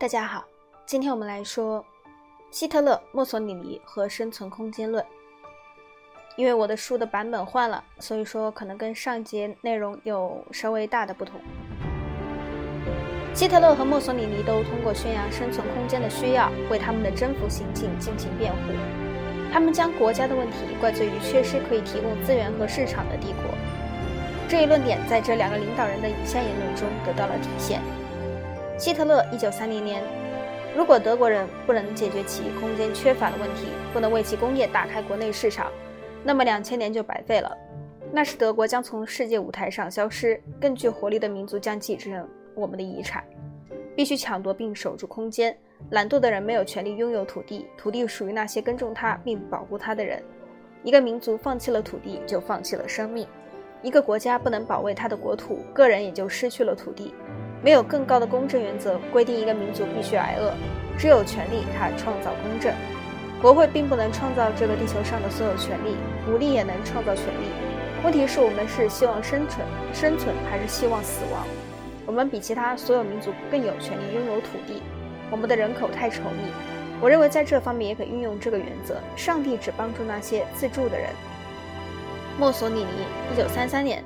[0.00, 0.42] 大家好，
[0.86, 1.84] 今天我们来说
[2.50, 5.04] 希特勒、墨索里尼和生存空间论。
[6.36, 11.38] 因为我的书的版本换了，所以说可能跟上节内容有稍微大的不同。
[13.34, 18.58] 希特勒和墨索里尼都通过宣扬生存空间的需要，为他们的征服行径进行辩护。
[19.52, 23.42] 他们将国家的问题怪罪于缺失可以提供资源和市场的帝国。
[24.48, 27.82] 这一论点在这两个领导人的以下言论中得到了体现。
[28.80, 30.02] 希特勒一九三零年，
[30.74, 35.70] 如果德国人不能解决其空间缺乏的问题，不能为其工业打开国内市场，
[36.24, 37.54] 那么两千年就白费了。
[38.10, 43.22] 那时德国将从世界舞台上消失，更具活力的民族将继承我们的遗产。
[43.94, 45.54] 必须抢夺并守住空间。
[45.90, 50.22] 懒惰的人没有权利拥有土地，土地属于那些耕种它并保护它的人。
[50.84, 53.28] 一个民族放弃了土地，就放弃了生命。
[53.82, 57.12] 一个国家不能保卫它的国土，个人也就失去了土地。
[57.62, 60.52] 没有更高的公正原则规定一个民族必须挨饿，
[60.98, 62.72] 只有权力它创造公正。
[63.42, 65.96] 国会并不能创造这个地球上的所有权利，
[66.30, 67.48] 武力也能创造权利。
[68.02, 71.46] 问题是我们是希望生存，生存还是希望死亡？
[72.06, 74.82] 我们比其他所有民族更有权利拥有土地。
[75.30, 76.50] 我们的人口太稠密，
[77.00, 78.96] 我认为在这方面也可运用这个原则。
[79.16, 81.10] 上帝只帮助那些自助的人。
[82.38, 82.86] 墨索里尼，
[83.32, 84.02] 一九三三年，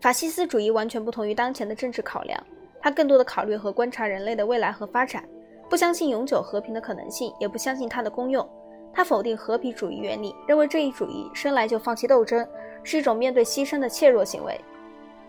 [0.00, 2.40] 法西斯主义完全不同于当前的政治考量。
[2.80, 5.22] 他更多的考虑和观察人类的未来和发展，
[5.68, 8.48] 不相信永久和平的可能性，也不相信它的功用。
[8.92, 12.46] 他否定和平主义原理，认为这一主义生来就放弃斗争，
[12.82, 14.60] 是一种面对牺牲的怯弱行为。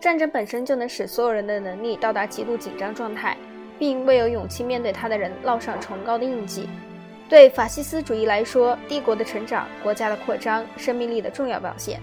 [0.00, 3.36] 战争本身就能使所有人的能力到达极度紧张状态，
[3.78, 6.68] 并为有勇气面对它的人烙上崇高的印记。
[7.28, 12.00] 对法西斯主义来说，帝国的成长、国家的扩张、生命力的重要表现，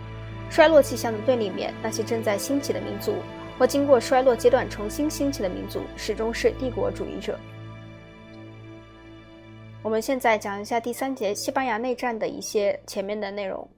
[0.49, 3.13] 衰落气象的对立面，那些正在兴起的民族。
[3.61, 7.39] 或经过衰落阶段重新兴起的民族，始终是帝国主义者。
[9.83, 13.69] 我们现在讲一下第三节西班牙内战的一些前面的内容。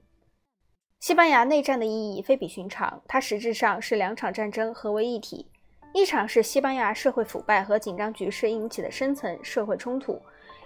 [1.00, 5.46] 西班牙内战的意义非比寻常，它实质上是两场战争合为一体：
[5.92, 10.14] 一场是西班牙社会腐败和紧张局势引起的深层社会冲突；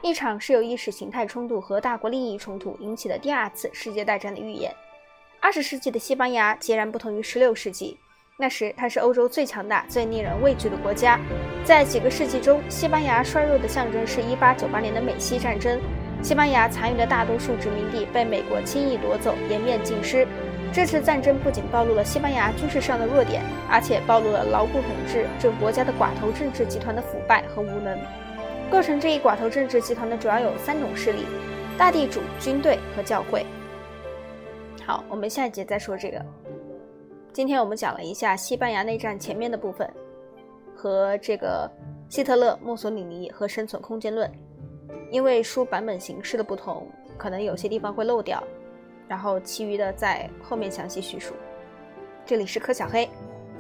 [0.01, 4.73] 一场是由意识形态冲突和大国利益冲突引起的第二次世界大战的预演。
[5.41, 7.99] 二十世纪的西班牙截然不同于十六世纪。
[8.41, 11.19] 那时，它是欧洲最强大、最令人畏惧的国家。
[11.65, 15.81] 在几个世纪中，西班牙衰弱的象征是1898年的美西战争。
[16.23, 20.25] 西班牙残余的大多数殖民地被美国轻易夺走，颜面尽失。
[20.73, 27.99] 这次战争不仅暴露了西班牙军事上的弱点，而且暴露了牢固统治这国家的寡头政治集团的腐败和无能。
[28.71, 31.27] 构成这一寡头政治集团的主要有三种势力：
[31.77, 33.45] 大地主、军队和教会。
[34.87, 36.25] 好，我们下一节再说这个。
[37.39, 39.89] 今天我们讲了一下西班牙内战前面的部分，
[40.75, 41.71] 和这个
[42.09, 44.29] 希特勒、墨索里尼和生存空间论。
[45.13, 48.43] 因为书版本形式的不同，可能有些地方会漏掉，
[49.07, 51.33] 然后其余的在后面详细叙述。
[52.27, 53.09] 这里是柯小黑，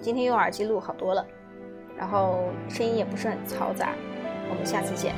[0.00, 1.24] 今天用耳机录好多了，
[1.96, 3.94] 然后声音也不是很嘈杂。
[4.50, 5.14] 我们下次见。